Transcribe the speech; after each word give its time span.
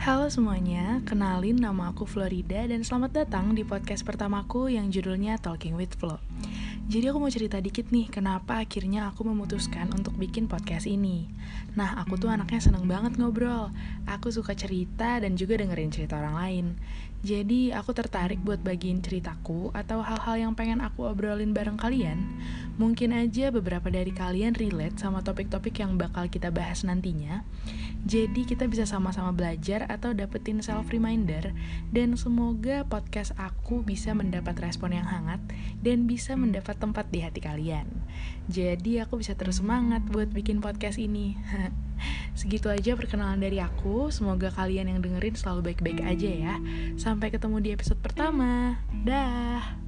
Halo 0.00 0.32
semuanya, 0.32 1.04
kenalin 1.04 1.60
nama 1.60 1.92
aku 1.92 2.08
Florida 2.08 2.64
dan 2.64 2.80
selamat 2.80 3.20
datang 3.20 3.52
di 3.52 3.68
podcast 3.68 4.00
pertamaku 4.00 4.72
yang 4.72 4.88
judulnya 4.88 5.36
Talking 5.36 5.76
with 5.76 5.92
Flo. 5.92 6.16
Jadi 6.88 7.12
aku 7.12 7.20
mau 7.20 7.28
cerita 7.28 7.60
dikit 7.60 7.92
nih 7.92 8.08
kenapa 8.08 8.64
akhirnya 8.64 9.12
aku 9.12 9.28
memutuskan 9.28 9.92
untuk 9.92 10.16
bikin 10.16 10.48
podcast 10.48 10.88
ini. 10.88 11.28
Nah, 11.76 12.00
aku 12.00 12.16
tuh 12.16 12.32
anaknya 12.32 12.64
seneng 12.64 12.88
banget 12.88 13.20
ngobrol. 13.20 13.76
Aku 14.08 14.32
suka 14.32 14.56
cerita 14.56 15.20
dan 15.20 15.36
juga 15.36 15.60
dengerin 15.60 15.92
cerita 15.92 16.16
orang 16.16 16.34
lain. 16.34 16.66
Jadi 17.20 17.68
aku 17.68 17.92
tertarik 17.92 18.40
buat 18.40 18.64
bagiin 18.64 19.04
ceritaku 19.04 19.68
atau 19.76 20.00
hal-hal 20.00 20.48
yang 20.48 20.52
pengen 20.56 20.80
aku 20.80 21.04
obrolin 21.04 21.52
bareng 21.52 21.76
kalian. 21.76 22.24
Mungkin 22.80 23.12
aja 23.12 23.52
beberapa 23.52 23.92
dari 23.92 24.16
kalian 24.16 24.56
relate 24.56 24.96
sama 24.96 25.20
topik-topik 25.20 25.76
yang 25.76 26.00
bakal 26.00 26.24
kita 26.32 26.48
bahas 26.48 26.88
nantinya. 26.88 27.44
Jadi 28.04 28.48
kita 28.48 28.64
bisa 28.64 28.88
sama-sama 28.88 29.30
belajar 29.36 29.84
atau 29.88 30.16
dapetin 30.16 30.64
self 30.64 30.88
reminder 30.88 31.52
dan 31.92 32.16
semoga 32.16 32.84
podcast 32.88 33.36
aku 33.36 33.84
bisa 33.84 34.16
mendapat 34.16 34.56
respon 34.60 34.96
yang 34.96 35.04
hangat 35.04 35.40
dan 35.84 36.08
bisa 36.08 36.32
mendapat 36.36 36.80
tempat 36.80 37.12
di 37.12 37.20
hati 37.20 37.44
kalian. 37.44 37.86
Jadi 38.48 38.98
aku 39.04 39.20
bisa 39.20 39.36
terus 39.36 39.60
semangat 39.60 40.04
buat 40.08 40.32
bikin 40.32 40.64
podcast 40.64 40.96
ini. 40.96 41.36
Segitu 42.38 42.72
aja 42.72 42.96
perkenalan 42.96 43.40
dari 43.40 43.60
aku. 43.60 44.08
Semoga 44.08 44.48
kalian 44.48 44.88
yang 44.88 45.00
dengerin 45.04 45.36
selalu 45.36 45.72
baik-baik 45.72 46.00
aja 46.00 46.30
ya. 46.30 46.54
Sampai 46.96 47.28
ketemu 47.28 47.60
di 47.60 47.70
episode 47.76 48.00
pertama. 48.00 48.80
Dah. 49.04 49.79